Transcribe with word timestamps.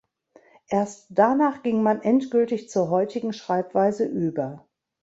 Erst 0.69 1.05
danach 1.11 1.61
ging 1.61 1.83
man 1.83 2.01
endgültig 2.01 2.69
zur 2.69 2.89
heutigen 2.89 3.33
Schreibweise 3.33 4.03
über. 4.05 4.67